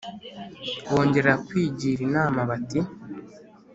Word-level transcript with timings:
bongera 0.91 1.33
kwigira 1.47 2.01
inama, 2.07 2.39
bati: 2.49 2.79